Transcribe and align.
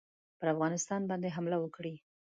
پر 0.39 0.47
افغانستان 0.53 1.01
باندي 1.09 1.29
حمله 1.35 1.57
وکړي. 1.59 1.93